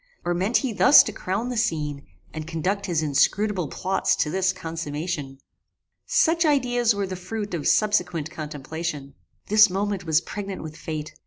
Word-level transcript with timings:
Or 0.25 0.33
meant 0.33 0.57
he 0.57 0.73
thus 0.73 1.03
to 1.03 1.11
crown 1.11 1.49
the 1.49 1.57
scene, 1.57 2.07
and 2.33 2.47
conduct 2.47 2.87
his 2.87 3.03
inscrutable 3.03 3.67
plots 3.67 4.15
to 4.15 4.31
this 4.31 4.51
consummation? 4.51 5.37
Such 6.07 6.43
ideas 6.43 6.95
were 6.95 7.05
the 7.05 7.15
fruit 7.15 7.53
of 7.53 7.67
subsequent 7.67 8.31
contemplation. 8.31 9.13
This 9.45 9.69
moment 9.69 10.03
was 10.03 10.19
pregnant 10.19 10.63
with 10.63 10.75
fate. 10.75 11.13